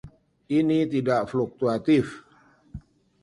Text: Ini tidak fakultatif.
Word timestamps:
Ini 0.57 0.79
tidak 0.93 1.21
fakultatif. 1.31 2.07